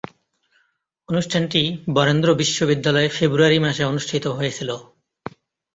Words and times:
অনুষ্ঠানটি 1.09 1.61
বরেন্দ্র 1.93 2.29
বিশ্ববিদ্যালয়ে 2.35 3.09
ফেব্রুয়ারি 3.09 3.57
মাসে 3.59 3.83
অনুষ্ঠিত 3.85 4.25
হয়েছিলো। 4.29 4.75